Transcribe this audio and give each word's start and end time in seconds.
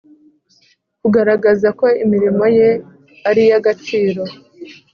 kugaragaza 1.01 1.67
ko 1.79 1.85
imirimo 2.03 2.45
ye 2.57 2.69
ariyagaciro. 3.29 4.21